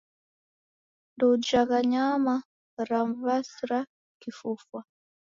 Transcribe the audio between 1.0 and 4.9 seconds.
Ndoujagha nyama ram'w'asira kifufwa.